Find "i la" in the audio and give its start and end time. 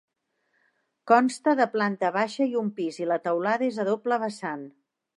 3.05-3.23